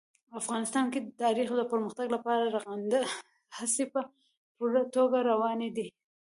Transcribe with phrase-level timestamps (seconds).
[0.39, 3.01] افغانستان کې د تاریخ د پرمختګ لپاره رغنده
[3.57, 4.01] هڅې په
[4.55, 5.87] پوره توګه روانې دي.